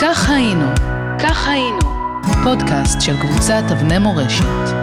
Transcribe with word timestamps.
כך 0.00 0.30
היינו, 0.30 0.64
כך 1.22 1.48
היינו, 1.48 1.78
פודקאסט 2.44 3.00
של 3.00 3.12
קבוצת 3.22 3.62
אבני 3.72 3.98
מורשת. 3.98 4.74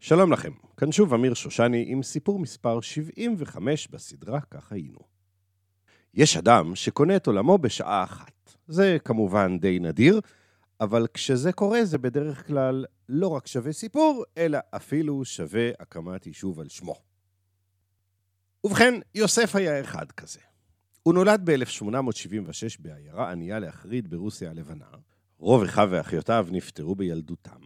שלום 0.00 0.32
לכם, 0.32 0.52
כאן 0.76 0.92
שוב 0.92 1.14
אמיר 1.14 1.34
שושני 1.34 1.84
עם 1.88 2.02
סיפור 2.02 2.38
מספר 2.38 2.80
75 2.80 3.88
בסדרה 3.88 4.40
כך 4.40 4.72
היינו. 4.72 4.98
יש 6.14 6.36
אדם 6.36 6.74
שקונה 6.74 7.16
את 7.16 7.26
עולמו 7.26 7.58
בשעה 7.58 8.04
אחת. 8.04 8.56
זה 8.68 8.96
כמובן 9.04 9.58
די 9.58 9.78
נדיר, 9.78 10.20
אבל 10.80 11.06
כשזה 11.14 11.52
קורה 11.52 11.84
זה 11.84 11.98
בדרך 11.98 12.46
כלל 12.46 12.84
לא 13.08 13.28
רק 13.28 13.46
שווה 13.46 13.72
סיפור, 13.72 14.24
אלא 14.38 14.58
אפילו 14.70 15.24
שווה 15.24 15.70
הקמת 15.80 16.26
יישוב 16.26 16.60
על 16.60 16.68
שמו. 16.68 16.94
ובכן, 18.64 18.94
יוסף 19.14 19.56
היה 19.56 19.80
אחד 19.80 20.12
כזה. 20.12 20.47
הוא 21.08 21.14
נולד 21.14 21.40
ב-1876 21.44 22.78
בעיירה 22.78 23.30
ענייה 23.30 23.58
להחריד 23.58 24.10
ברוסיה 24.10 24.50
הלבנה. 24.50 24.84
רוב 25.38 25.62
אחיו 25.62 25.88
ואחיותיו 25.90 26.46
נפטרו 26.50 26.94
בילדותם, 26.94 27.60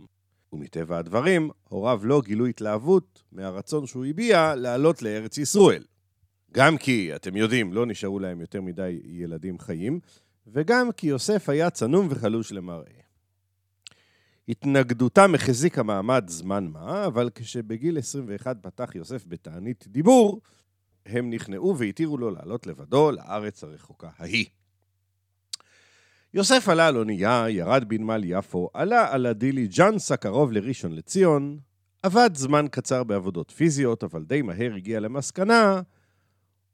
ומטבע 0.52 0.98
הדברים, 0.98 1.50
הוריו 1.68 2.00
לא 2.04 2.22
גילו 2.24 2.46
התלהבות 2.46 3.22
מהרצון 3.32 3.86
שהוא 3.86 4.04
הביע 4.04 4.54
לעלות 4.54 5.02
לארץ 5.02 5.38
ישראל. 5.38 5.84
גם 6.52 6.76
כי, 6.76 7.14
אתם 7.16 7.36
יודעים, 7.36 7.72
לא 7.72 7.86
נשארו 7.86 8.18
להם 8.18 8.40
יותר 8.40 8.60
מדי 8.60 9.00
ילדים 9.04 9.58
חיים, 9.58 10.00
וגם 10.46 10.92
כי 10.92 11.06
יוסף 11.06 11.48
היה 11.48 11.70
צנום 11.70 12.06
וחלוש 12.10 12.52
למראה. 12.52 13.00
התנגדותם 14.48 15.34
החזיקה 15.34 15.82
מעמד 15.82 16.24
זמן 16.28 16.66
מה, 16.66 17.06
אבל 17.06 17.30
כשבגיל 17.34 17.98
21 17.98 18.56
פתח 18.62 18.94
יוסף 18.94 19.24
בתענית 19.26 19.84
דיבור, 19.88 20.40
הם 21.06 21.30
נכנעו 21.30 21.78
והתירו 21.78 22.18
לו 22.18 22.30
לעלות 22.30 22.66
לבדו 22.66 23.10
לארץ 23.10 23.64
הרחוקה 23.64 24.08
ההיא. 24.18 24.46
יוסף 26.34 26.68
עלה 26.68 26.86
על 26.86 26.96
אונייה, 26.96 27.44
ירד 27.48 27.84
בנמל 27.88 28.22
יפו, 28.24 28.70
עלה 28.74 29.14
על 29.14 29.26
הדיליג'אנס 29.26 30.12
הקרוב 30.12 30.52
לראשון 30.52 30.92
לציון, 30.92 31.58
עבד 32.02 32.30
זמן 32.34 32.66
קצר 32.70 33.04
בעבודות 33.04 33.50
פיזיות, 33.50 34.04
אבל 34.04 34.24
די 34.24 34.42
מהר 34.42 34.74
הגיע 34.74 35.00
למסקנה, 35.00 35.80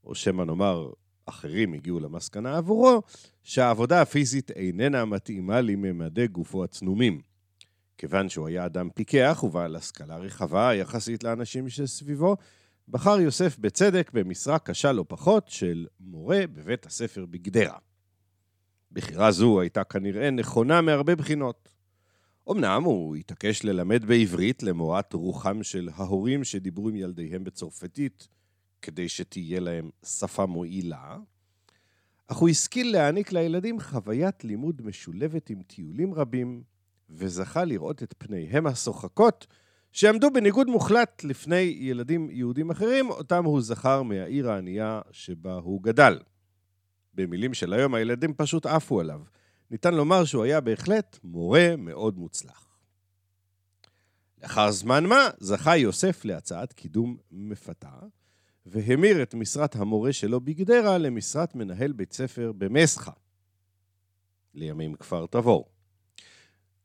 או 0.05 0.15
שמא 0.15 0.43
נאמר, 0.43 0.91
אחרים 1.27 1.73
הגיעו 1.73 2.01
למסקנה 2.01 2.57
עבורו, 2.57 3.03
שהעבודה 3.43 4.03
הפיזית 4.03 4.51
איננה 4.51 5.05
מתאימה 5.05 5.61
לממדי 5.61 6.29
גופו 6.29 6.65
הצנומים. 6.65 7.21
כיוון 7.99 8.29
שהוא 8.29 8.49
היה 8.49 8.67
אדם 8.67 8.89
פיקח 8.91 9.41
ובעל 9.43 9.77
השכלה 9.77 10.17
רחבה 10.17 10.75
יחסית 10.75 11.25
לאנשים 11.25 11.69
שסביבו, 11.69 12.37
בחר 12.91 13.21
יוסף 13.21 13.59
בצדק 13.59 14.11
במשרה 14.15 14.59
קשה 14.59 14.93
לא 14.93 15.05
פחות 15.09 15.49
של 15.49 15.87
מורה 16.01 16.41
בבית 16.53 16.87
הספר 16.87 17.27
בגדרה. 17.27 17.79
בחירה 18.93 19.31
זו 19.31 19.61
הייתה 19.61 19.85
כנראה 19.85 20.31
נכונה 20.31 20.81
מהרבה 20.81 21.17
בחינות. 21.17 21.69
אמנם 22.51 22.83
הוא 22.85 23.17
התעקש 23.17 23.65
ללמד 23.65 24.05
בעברית 24.05 24.63
למורת 24.63 25.13
רוחם 25.13 25.63
של 25.63 25.89
ההורים 25.95 26.45
שדיברו 26.45 26.89
עם 26.89 26.97
ילדיהם 26.97 27.45
בצרפתית, 27.45 28.29
כדי 28.83 29.09
שתהיה 29.09 29.61
להם 29.61 29.91
שפה 30.05 30.47
מועילה, 30.47 31.17
אך 32.29 32.37
הוא 32.37 32.49
השכיל 32.49 32.93
להעניק 32.93 33.33
לילדים 33.33 33.81
חוויית 33.81 34.45
לימוד 34.45 34.83
משולבת 34.85 35.51
עם 35.51 35.63
טיולים 35.63 36.15
רבים, 36.15 36.63
וזכה 37.11 37.65
לראות 37.65 38.03
את 38.03 38.15
פניהם 38.19 38.67
השוחקות 38.67 39.47
שעמדו 39.99 40.31
בניגוד 40.31 40.67
מוחלט 40.67 41.25
לפני 41.25 41.77
ילדים 41.79 42.31
יהודים 42.31 42.71
אחרים, 42.71 43.11
אותם 43.11 43.45
הוא 43.45 43.61
זכר 43.61 44.03
מהעיר 44.03 44.51
הענייה 44.51 45.01
שבה 45.11 45.55
הוא 45.55 45.83
גדל. 45.83 46.19
במילים 47.15 47.55
של 47.55 47.73
היום, 47.73 47.95
הילדים 47.95 48.35
פשוט 48.35 48.67
עפו 48.67 49.01
עליו. 49.01 49.21
ניתן 49.71 49.95
לומר 49.95 50.25
שהוא 50.25 50.45
היה 50.45 50.61
בהחלט 50.61 51.19
מורה 51.25 51.75
מאוד 51.79 52.19
מוצלח. 52.19 52.79
לאחר 54.43 54.71
זמן 54.71 55.07
מה 55.07 55.29
זכה 55.39 55.77
יוסף 55.77 56.25
להצעת 56.25 56.73
קידום 56.73 57.17
מפתה, 57.31 57.93
והמיר 58.67 59.23
את 59.23 59.35
משרת 59.35 59.77
המורה 59.77 60.13
שלו 60.13 60.41
בגדרה 60.41 60.99
למשרת 60.99 61.55
מנהל 61.55 61.93
בית 61.93 62.13
ספר 62.13 62.53
במסחה, 62.59 63.13
לימים 64.55 64.95
כפר 64.95 65.27
תבור. 65.27 65.78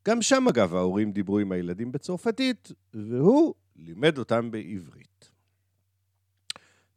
גם 0.08 0.22
שם, 0.22 0.44
אגב, 0.48 0.74
ההורים 0.74 1.12
דיברו 1.12 1.38
עם 1.38 1.52
הילדים 1.52 1.92
בצרפתית, 1.92 2.72
והוא 2.94 3.54
לימד 3.76 4.18
אותם 4.18 4.50
בעברית. 4.50 5.30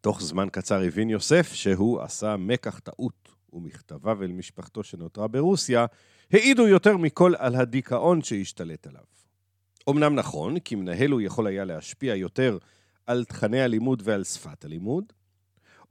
תוך 0.02 0.22
זמן 0.22 0.48
קצר 0.52 0.82
הבין 0.82 1.10
יוסף 1.10 1.54
שהוא 1.54 2.02
עשה 2.02 2.38
מקח 2.38 2.80
טעות, 2.80 3.30
ומכתביו 3.54 4.24
אל 4.24 4.32
משפחתו 4.32 4.84
שנותרה 4.84 5.28
ברוסיה 5.28 5.86
העידו 6.32 6.68
יותר 6.68 6.98
מכל 6.98 7.34
על 7.38 7.56
הדיכאון 7.56 8.22
שהשתלט 8.22 8.88
עליו. 8.88 9.04
אמנם 9.90 10.16
נכון, 10.16 10.60
כי 10.60 10.76
מנהל 10.76 11.12
הוא 11.12 11.22
יכול 11.22 11.48
היה 11.48 11.66
להשפיע 11.66 12.16
יותר 12.16 12.58
על 13.06 13.26
תכני 13.26 13.62
הלימוד 13.62 14.02
ועל 14.06 14.24
שפת 14.24 14.66
הלימוד, 14.66 15.14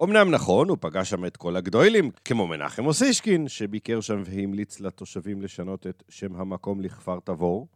אמנם 0.03 0.31
נכון, 0.31 0.69
הוא 0.69 0.79
פגש 0.81 1.11
שם 1.11 1.25
את 1.25 1.37
כל 1.37 1.57
הגדוילים, 1.57 2.11
כמו 2.25 2.47
מנחם 2.47 2.87
אוסישקין, 2.87 3.49
שביקר 3.49 4.01
שם 4.01 4.23
והמליץ 4.25 4.81
לתושבים 4.81 5.43
לשנות 5.43 5.87
את 5.87 6.03
שם 6.09 6.37
המקום 6.37 6.81
לכפר 6.81 7.19
תבור, 7.25 7.69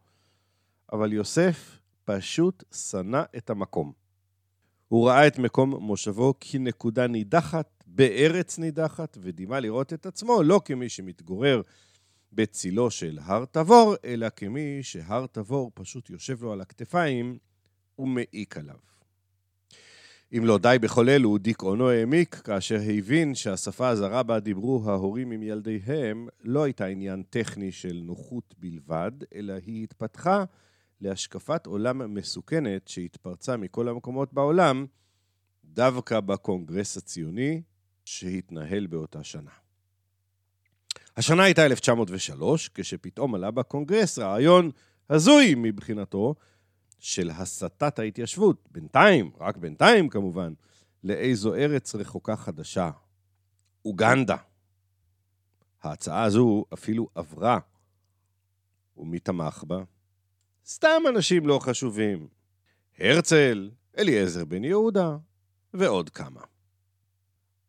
אבל 0.93 1.13
יוסף 1.13 1.79
פשוט 2.05 2.63
שנא 2.73 3.21
את 3.37 3.49
המקום. 3.49 3.91
הוא 4.87 5.07
ראה 5.07 5.27
את 5.27 5.39
מקום 5.39 5.75
מושבו 5.75 6.33
כנקודה 6.39 7.07
נידחת, 7.07 7.83
בארץ 7.87 8.59
נידחת, 8.59 9.17
ודימה 9.21 9.59
לראות 9.59 9.93
את 9.93 10.05
עצמו 10.05 10.43
לא 10.43 10.61
כמי 10.65 10.89
שמתגורר 10.89 11.61
בצילו 12.33 12.91
של 12.91 13.19
הר 13.21 13.45
תבור, 13.45 13.95
אלא 14.05 14.27
כמי 14.35 14.79
שהר 14.83 15.25
תבור 15.31 15.71
פשוט 15.73 16.09
יושב 16.09 16.43
לו 16.43 16.53
על 16.53 16.61
הכתפיים 16.61 17.37
ומעיק 17.99 18.57
עליו. 18.57 18.90
אם 20.37 20.45
לא 20.45 20.57
די 20.57 20.77
בכל 20.81 21.09
אלו, 21.09 21.37
דיכאונו 21.37 21.89
העמיק 21.89 22.35
כאשר 22.35 22.79
הבין 22.97 23.35
שהשפה 23.35 23.89
הזרה 23.89 24.23
בה 24.23 24.39
דיברו 24.39 24.83
ההורים 24.85 25.31
עם 25.31 25.43
ילדיהם 25.43 26.27
לא 26.43 26.63
הייתה 26.63 26.85
עניין 26.85 27.23
טכני 27.29 27.71
של 27.71 28.01
נוחות 28.03 28.55
בלבד, 28.57 29.11
אלא 29.35 29.53
היא 29.65 29.83
התפתחה 29.83 30.43
להשקפת 31.01 31.65
עולם 31.65 32.13
מסוכנת 32.13 32.87
שהתפרצה 32.87 33.57
מכל 33.57 33.87
המקומות 33.87 34.33
בעולם, 34.33 34.85
דווקא 35.65 36.19
בקונגרס 36.19 36.97
הציוני 36.97 37.61
שהתנהל 38.05 38.87
באותה 38.87 39.23
שנה. 39.23 39.51
השנה 41.17 41.43
הייתה 41.43 41.65
1903, 41.65 42.69
כשפתאום 42.73 43.35
עלה 43.35 43.51
בקונגרס 43.51 44.19
רעיון 44.19 44.71
הזוי 45.09 45.53
מבחינתו, 45.57 46.35
של 47.01 47.29
הסטת 47.29 47.99
ההתיישבות, 47.99 48.67
בינתיים, 48.71 49.31
רק 49.39 49.57
בינתיים 49.57 50.09
כמובן, 50.09 50.53
לאיזו 51.03 51.55
ארץ 51.55 51.95
רחוקה 51.95 52.35
חדשה, 52.35 52.91
אוגנדה. 53.85 54.35
ההצעה 55.81 56.23
הזו 56.23 56.65
אפילו 56.73 57.09
עברה. 57.15 57.59
ומי 58.97 59.19
תמך 59.19 59.63
בה? 59.67 59.83
סתם 60.65 61.01
אנשים 61.09 61.47
לא 61.47 61.59
חשובים. 61.61 62.27
הרצל, 62.99 63.71
אליעזר 63.97 64.45
בן 64.45 64.63
יהודה 64.63 65.17
ועוד 65.73 66.09
כמה. 66.09 66.41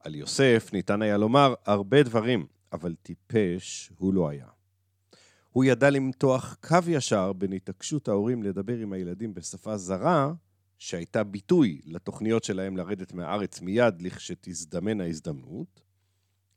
על 0.01 0.15
יוסף 0.15 0.71
ניתן 0.73 1.03
היה 1.03 1.17
לומר 1.17 1.55
הרבה 1.65 2.03
דברים, 2.03 2.47
אבל 2.73 2.95
טיפש 3.03 3.93
הוא 3.97 4.15
לא 4.15 4.29
היה. 4.29 4.49
הוא 5.53 5.65
ידע 5.65 5.91
למתוח 5.91 6.57
קו 6.61 6.79
ישר 6.87 7.33
בין 7.33 7.53
התעקשות 7.53 8.09
ההורים 8.09 8.43
לדבר 8.43 8.77
עם 8.77 8.93
הילדים 8.93 9.35
בשפה 9.35 9.77
זרה, 9.77 10.33
שהייתה 10.79 11.25
ביטוי 11.25 11.81
לתוכניות 11.85 12.45
שלהם 12.45 12.77
לרדת 12.77 13.13
מהארץ 13.13 13.61
מיד 13.61 14.03
לכשתזדמן 14.03 15.01
ההזדמנות, 15.01 15.81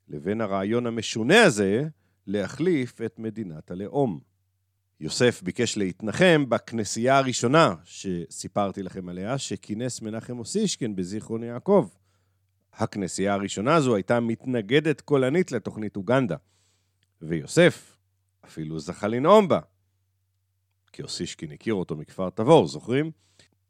לבין 0.08 0.40
הרעיון 0.40 0.86
המשונה 0.86 1.42
הזה 1.42 1.88
להחליף 2.26 3.02
את 3.02 3.18
מדינת 3.18 3.70
הלאום. 3.70 4.20
יוסף 5.00 5.42
ביקש 5.42 5.76
להתנחם 5.76 6.44
בכנסייה 6.48 7.18
הראשונה 7.18 7.74
שסיפרתי 7.84 8.82
לכם 8.82 9.08
עליה, 9.08 9.38
שכינס 9.38 10.02
מנחם 10.02 10.38
אוסישקין 10.38 10.96
בזיכרון 10.96 11.42
יעקב. 11.42 11.88
הכנסייה 12.72 13.34
הראשונה 13.34 13.74
הזו 13.74 13.94
הייתה 13.94 14.20
מתנגדת 14.20 15.00
קולנית 15.00 15.52
לתוכנית 15.52 15.96
אוגנדה. 15.96 16.36
ויוסף, 17.22 17.95
אפילו 18.46 18.78
זכה 18.78 19.08
לנאום 19.08 19.48
בה. 19.48 19.60
כי 20.92 21.02
אוסישקין 21.02 21.52
הכיר 21.52 21.74
אותו 21.74 21.96
מכפר 21.96 22.30
תבור, 22.30 22.66
זוכרים? 22.66 23.10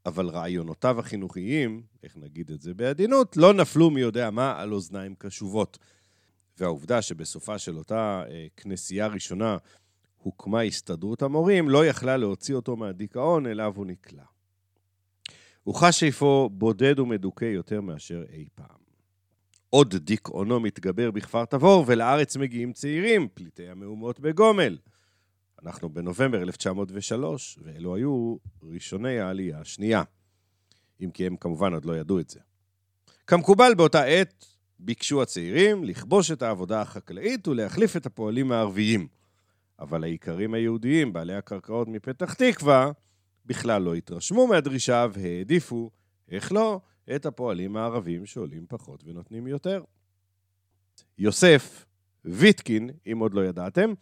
אבל 0.07 0.29
רעיונותיו 0.29 1.01
החינוכיים, 1.01 1.83
איך 2.03 2.17
נגיד 2.17 2.51
את 2.51 2.61
זה 2.61 2.75
בעדינות, 2.75 3.37
לא 3.37 3.55
נפלו 3.55 3.91
מי 3.91 4.01
יודע 4.01 4.31
מה 4.31 4.61
על 4.61 4.73
אוזניים 4.73 5.15
קשובות. 5.15 5.79
והעובדה 6.59 7.03
שבסופה 7.03 7.59
של 7.59 7.79
אותה 7.79 8.25
אה, 8.31 8.47
כנסייה 8.57 9.07
ראשונה 9.07 9.57
הוקמה 10.17 10.61
הסתדרות 10.61 11.23
המורים, 11.23 11.69
לא 11.69 11.87
יכלה 11.87 12.17
להוציא 12.17 12.55
אותו 12.55 12.77
מהדיכאון 12.77 13.47
אליו 13.47 13.73
הוא 13.77 13.87
נקלע. 13.87 14.25
הוא 15.63 15.75
חש 15.75 16.03
איפה 16.03 16.51
בודד 16.53 16.99
ומדוכא 16.99 17.45
יותר 17.45 17.81
מאשר 17.81 18.25
אי 18.33 18.47
פעם. 18.55 18.86
עוד 19.71 19.97
דיכאונו 19.97 20.61
מתגבר 20.61 21.11
בכפר 21.11 21.45
תבור, 21.45 21.85
ולארץ 21.87 22.37
מגיעים 22.37 22.73
צעירים, 22.73 23.29
פליטי 23.35 23.69
המהומות 23.69 24.21
בגומל. 24.21 24.79
אנחנו 25.63 25.89
בנובמבר 25.89 26.43
1903, 26.43 27.59
ואלו 27.63 27.95
היו 27.97 28.37
ראשוני 28.63 29.19
העלייה 29.19 29.61
השנייה. 29.61 30.03
אם 31.01 31.11
כי 31.11 31.27
הם 31.27 31.37
כמובן 31.37 31.75
עוד 31.75 31.85
לא 31.85 31.97
ידעו 31.97 32.21
את 32.21 32.31
זה. 32.31 32.41
כמקובל 33.27 33.75
באותה 33.77 34.03
עת, 34.03 34.47
ביקשו 34.79 35.23
הצעירים 35.23 35.85
לכבוש 35.85 36.31
את 36.31 36.43
העבודה 36.43 36.81
החקלאית 36.83 37.49
ולהחליף 37.49 37.97
את 37.97 38.07
הפועלים 38.07 38.53
הערביים. 38.53 39.09
אבל 39.79 40.05
האיכרים 40.05 40.55
היהודיים, 40.55 41.13
בעלי 41.13 41.35
הקרקעות 41.35 41.89
מפתח 41.89 42.35
תקווה, 42.35 42.91
בכלל 43.47 43.83
לא 43.83 43.95
התרשמו 43.95 44.47
מהדרישה 44.47 45.07
והעדיפו, 45.13 45.91
איך 46.31 46.53
לא, 46.53 46.81
את 47.15 47.27
הפועלים 47.27 47.77
הערבים 47.77 48.27
שעולים 48.27 48.67
פחות 48.69 49.05
ונותנים 49.07 49.47
יותר. 49.47 49.83
יוסף 51.19 51.85
ויטקין, 52.25 52.91
אם 53.13 53.19
עוד 53.19 53.35
לא 53.35 53.45
ידעתם, 53.45 53.93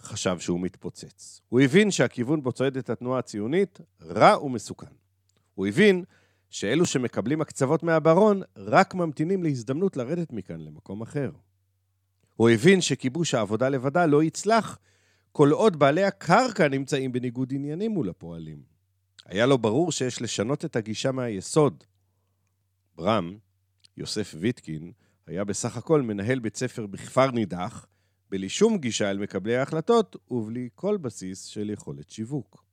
חשב 0.00 0.38
שהוא 0.38 0.60
מתפוצץ. 0.60 1.40
הוא 1.48 1.60
הבין 1.60 1.90
שהכיוון 1.90 2.42
בו 2.42 2.52
צועדת 2.52 2.90
התנועה 2.90 3.18
הציונית 3.18 3.80
רע 4.02 4.44
ומסוכן. 4.44 4.86
הוא 5.54 5.66
הבין 5.66 6.04
שאלו 6.50 6.86
שמקבלים 6.86 7.40
הקצוות 7.40 7.82
מהברון 7.82 8.42
רק 8.56 8.94
ממתינים 8.94 9.42
להזדמנות 9.42 9.96
לרדת 9.96 10.32
מכאן 10.32 10.60
למקום 10.60 11.02
אחר. 11.02 11.30
הוא 12.36 12.50
הבין 12.50 12.80
שכיבוש 12.80 13.34
העבודה 13.34 13.68
לבדה 13.68 14.06
לא 14.06 14.22
יצלח 14.22 14.78
כל 15.32 15.50
עוד 15.50 15.78
בעלי 15.78 16.04
הקרקע 16.04 16.68
נמצאים 16.68 17.12
בניגוד 17.12 17.52
עניינים 17.54 17.90
מול 17.90 18.08
הפועלים. 18.08 18.62
היה 19.26 19.46
לו 19.46 19.58
ברור 19.58 19.92
שיש 19.92 20.22
לשנות 20.22 20.64
את 20.64 20.76
הגישה 20.76 21.12
מהיסוד. 21.12 21.84
ברם, 22.94 23.36
יוסף 23.96 24.34
ויטקין, 24.38 24.92
היה 25.26 25.44
בסך 25.44 25.76
הכל 25.76 26.02
מנהל 26.02 26.38
בית 26.38 26.56
ספר 26.56 26.86
בכפר 26.86 27.30
נידח, 27.30 27.86
בלי 28.30 28.48
שום 28.48 28.78
גישה 28.78 29.10
אל 29.10 29.18
מקבלי 29.18 29.56
ההחלטות 29.56 30.16
ובלי 30.30 30.68
כל 30.74 30.96
בסיס 30.96 31.44
של 31.44 31.70
יכולת 31.70 32.10
שיווק. 32.10 32.64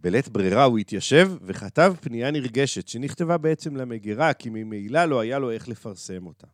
בלית 0.00 0.28
ברירה 0.28 0.64
הוא 0.64 0.78
התיישב 0.78 1.32
וכתב 1.42 1.94
פנייה 2.00 2.30
נרגשת 2.30 2.88
שנכתבה 2.88 3.38
בעצם 3.38 3.76
למגירה, 3.76 4.32
כי 4.32 4.50
ממילא 4.50 5.04
לא 5.04 5.20
היה 5.20 5.38
לו 5.38 5.50
איך 5.50 5.68
לפרסם 5.68 6.26
אותה. 6.26 6.46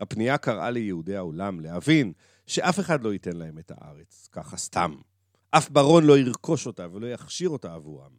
הפנייה 0.00 0.38
קראה 0.38 0.70
ליהודי 0.70 1.16
העולם 1.16 1.60
להבין 1.60 2.12
שאף 2.46 2.80
אחד 2.80 3.02
לא 3.02 3.12
ייתן 3.12 3.36
להם 3.36 3.58
את 3.58 3.72
הארץ, 3.74 4.28
ככה 4.32 4.56
סתם. 4.56 4.94
אף 5.50 5.70
ברון 5.70 6.04
לא 6.04 6.18
ירכוש 6.18 6.66
אותה 6.66 6.86
ולא 6.92 7.06
יכשיר 7.06 7.48
אותה 7.48 7.74
עבורם. 7.74 8.12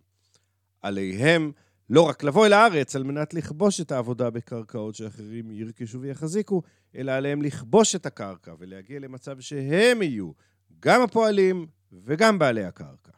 עליהם 0.81 1.51
לא 1.93 2.01
רק 2.01 2.23
לבוא 2.23 2.45
אל 2.45 2.53
הארץ 2.53 2.95
על 2.95 3.03
מנת 3.03 3.33
לכבוש 3.33 3.81
את 3.81 3.91
העבודה 3.91 4.29
בקרקעות 4.29 4.95
שאחרים 4.95 5.51
ירכשו 5.51 6.01
ויחזיקו, 6.01 6.61
אלא 6.95 7.11
עליהם 7.11 7.41
לכבוש 7.41 7.95
את 7.95 8.05
הקרקע 8.05 8.53
ולהגיע 8.59 8.99
למצב 8.99 9.39
שהם 9.39 10.01
יהיו 10.01 10.31
גם 10.79 11.01
הפועלים 11.01 11.67
וגם 11.91 12.39
בעלי 12.39 12.63
הקרקע. 12.63 13.11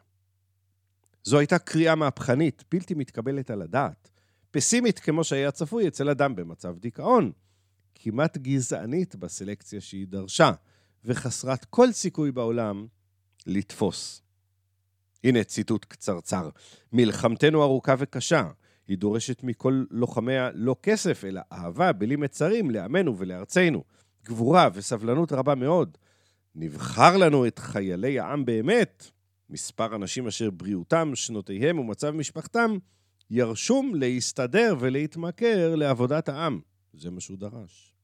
זו 1.24 1.38
הייתה 1.38 1.58
קריאה 1.58 1.94
מהפכנית, 1.94 2.64
בלתי 2.70 2.94
מתקבלת 2.94 3.50
על 3.50 3.62
הדעת. 3.62 4.10
פסימית 4.50 4.98
כמו 4.98 5.24
שהיה 5.24 5.50
צפוי 5.50 5.88
אצל 5.88 6.08
אדם 6.08 6.36
במצב 6.36 6.78
דיכאון. 6.78 7.32
כמעט 7.94 8.38
גזענית 8.38 9.16
בסלקציה 9.16 9.80
שהיא 9.80 10.06
דרשה, 10.06 10.52
וחסרת 11.04 11.64
כל 11.64 11.92
סיכוי 11.92 12.32
בעולם 12.32 12.86
לתפוס. 13.46 14.22
הנה 15.24 15.44
ציטוט 15.44 15.84
קצרצר. 15.84 16.50
מלחמתנו 16.92 17.62
ארוכה 17.62 17.94
וקשה. 17.98 18.48
היא 18.88 18.98
דורשת 18.98 19.42
מכל 19.42 19.84
לוחמיה 19.90 20.50
לא 20.54 20.76
כסף, 20.82 21.24
אלא 21.24 21.40
אהבה 21.52 21.92
בלי 21.92 22.16
מצרים 22.16 22.70
לעמנו 22.70 23.18
ולארצנו. 23.18 23.84
גבורה 24.24 24.68
וסבלנות 24.74 25.32
רבה 25.32 25.54
מאוד. 25.54 25.98
נבחר 26.54 27.16
לנו 27.16 27.46
את 27.46 27.58
חיילי 27.58 28.20
העם 28.20 28.44
באמת, 28.44 29.10
מספר 29.50 29.96
אנשים 29.96 30.26
אשר 30.26 30.50
בריאותם, 30.50 31.10
שנותיהם 31.14 31.78
ומצב 31.78 32.10
משפחתם 32.10 32.76
ירשום 33.30 33.94
להסתדר 33.94 34.76
ולהתמכר 34.80 35.74
לעבודת 35.74 36.28
העם. 36.28 36.60
זה 36.94 37.10
מה 37.10 37.20
שהוא 37.20 37.38
דרש. 37.38 37.94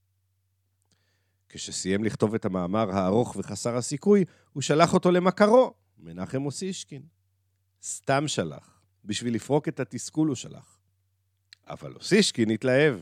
כשסיים 1.48 2.04
לכתוב 2.04 2.34
את 2.34 2.44
המאמר 2.44 2.90
הארוך 2.90 3.36
וחסר 3.36 3.76
הסיכוי, 3.76 4.24
הוא 4.52 4.62
שלח 4.62 4.94
אותו 4.94 5.10
למכרו, 5.10 5.74
מנחם 5.98 6.46
אוסישקין. 6.46 7.02
סתם 7.82 8.28
שלח, 8.28 8.81
בשביל 9.04 9.34
לפרוק 9.34 9.68
את 9.68 9.80
התסכול 9.80 10.28
הוא 10.28 10.36
שלח. 10.36 10.78
אבל 11.68 11.94
אוסישקין 11.94 12.50
התלהב. 12.50 13.00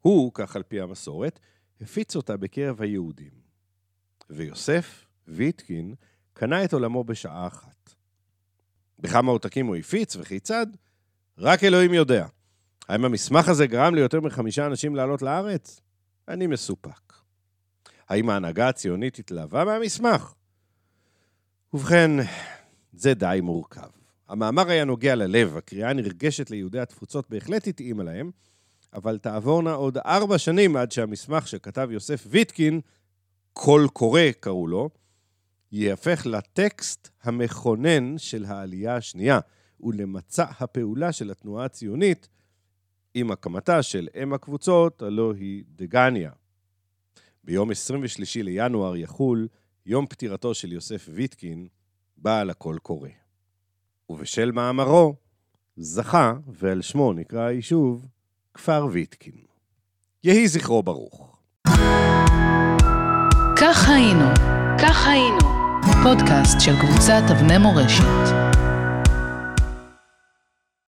הוא, 0.00 0.30
כך 0.34 0.56
על 0.56 0.62
פי 0.62 0.80
המסורת, 0.80 1.38
הפיץ 1.80 2.16
אותה 2.16 2.36
בקרב 2.36 2.82
היהודים. 2.82 3.32
ויוסף, 4.30 5.06
ויטקין, 5.28 5.94
קנה 6.32 6.64
את 6.64 6.72
עולמו 6.72 7.04
בשעה 7.04 7.46
אחת. 7.46 7.94
בכמה 8.98 9.32
עותקים 9.32 9.66
הוא 9.66 9.76
הפיץ 9.76 10.16
וכיצד? 10.16 10.66
רק 11.38 11.64
אלוהים 11.64 11.94
יודע. 11.94 12.26
האם 12.88 13.04
המסמך 13.04 13.48
הזה 13.48 13.66
גרם 13.66 13.94
ליותר 13.94 14.20
מחמישה 14.20 14.66
אנשים 14.66 14.96
לעלות 14.96 15.22
לארץ? 15.22 15.80
אני 16.28 16.46
מסופק. 16.46 17.12
האם 18.08 18.30
ההנהגה 18.30 18.68
הציונית 18.68 19.18
התלהבה 19.18 19.64
מהמסמך? 19.64 20.32
ובכן, 21.74 22.10
זה 22.92 23.14
די 23.14 23.38
מורכב. 23.42 24.01
המאמר 24.32 24.70
היה 24.70 24.84
נוגע 24.84 25.14
ללב, 25.14 25.56
הקריאה 25.56 25.90
הנרגשת 25.90 26.50
ליהודי 26.50 26.80
התפוצות 26.80 27.30
בהחלט 27.30 27.66
התאימה 27.66 28.02
להם, 28.02 28.30
אבל 28.94 29.18
תעבורנה 29.18 29.72
עוד 29.72 29.98
ארבע 29.98 30.38
שנים 30.38 30.76
עד 30.76 30.92
שהמסמך 30.92 31.48
שכתב 31.48 31.88
יוסף 31.90 32.26
ויטקין, 32.30 32.80
קול 33.52 33.88
קורא 33.88 34.20
קראו 34.40 34.66
לו, 34.66 34.90
ייהפך 35.72 36.26
לטקסט 36.26 37.08
המכונן 37.22 38.18
של 38.18 38.44
העלייה 38.44 38.96
השנייה 38.96 39.40
ולמצע 39.80 40.44
הפעולה 40.60 41.12
של 41.12 41.30
התנועה 41.30 41.64
הציונית 41.64 42.28
עם 43.14 43.30
הקמתה 43.30 43.82
של 43.82 44.08
אם 44.22 44.32
הקבוצות, 44.32 45.02
הלא 45.02 45.32
היא 45.36 45.64
דגניה. 45.68 46.30
ביום 47.44 47.70
23 47.70 48.36
לינואר 48.36 48.96
יחול 48.96 49.48
יום 49.86 50.06
פטירתו 50.06 50.54
של 50.54 50.72
יוסף 50.72 51.08
ויטקין, 51.12 51.68
בעל 52.16 52.50
הקול 52.50 52.78
קורא. 52.78 53.21
ובשל 54.12 54.52
מאמרו 54.52 55.14
זכה, 55.76 56.32
ועל 56.48 56.82
שמו 56.82 57.12
נקרא 57.12 57.40
היישוב, 57.40 58.06
כפר 58.54 58.86
ויטקין. 58.90 59.32
יהי 60.24 60.48
זכרו 60.48 60.82
ברוך. 60.82 61.38
כך 63.56 63.88
היינו, 63.88 64.24
כך 64.78 65.06
היינו, 65.06 65.38
פודקאסט 66.02 66.60
של 66.60 66.72
קבוצת 66.80 67.22
אבני 67.30 67.58
מורשת. 67.58 68.61